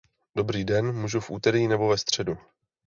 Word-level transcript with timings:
Dobrý 0.35 0.65
den, 0.65 0.91
můžu 0.93 1.19
v 1.19 1.29
úterý 1.31 1.67
nebo 1.67 1.87
ve 1.87 1.97
středu. 1.97 2.37